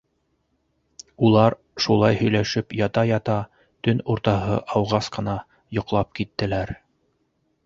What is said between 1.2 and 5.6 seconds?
-Улар, шулай һөйләшеп ята-ята, төн уртаһы ауғас ҡына